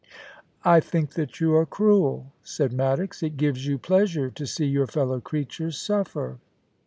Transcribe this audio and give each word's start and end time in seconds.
'I 0.65 0.79
think 0.79 1.11
that 1.13 1.39
you 1.39 1.53
are 1.55 1.63
cruel,' 1.67 2.31
said 2.41 2.73
Maddox. 2.73 3.21
* 3.23 3.23
It 3.23 3.37
gives 3.37 3.67
you 3.67 3.77
pleasure 3.77 4.31
to 4.31 4.47
see 4.47 4.65
your 4.65 4.87
fellow 4.87 5.21
creatures 5.21 5.77
suffer.' 5.79 6.39